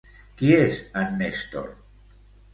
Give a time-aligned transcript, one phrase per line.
[0.39, 1.69] Qui és en Nestor?